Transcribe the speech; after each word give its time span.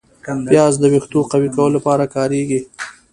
پیاز 0.49 0.73
د 0.79 0.83
ویښتو 0.93 1.19
قوي 1.31 1.49
کولو 1.55 1.75
لپاره 1.77 2.11
کارېږي 2.15 2.61